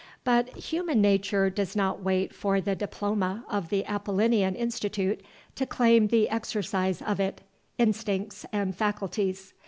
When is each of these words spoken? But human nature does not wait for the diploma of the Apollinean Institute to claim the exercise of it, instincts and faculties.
But 0.23 0.49
human 0.57 0.99
nature 0.99 1.51
does 1.51 1.75
not 1.75 2.01
wait 2.01 2.33
for 2.33 2.59
the 2.59 2.75
diploma 2.75 3.45
of 3.47 3.69
the 3.69 3.83
Apollinean 3.83 4.55
Institute 4.55 5.21
to 5.53 5.67
claim 5.67 6.07
the 6.07 6.27
exercise 6.27 7.03
of 7.03 7.19
it, 7.19 7.41
instincts 7.77 8.43
and 8.51 8.75
faculties. 8.75 9.53